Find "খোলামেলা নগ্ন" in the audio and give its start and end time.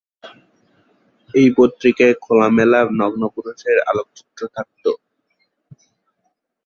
2.21-3.23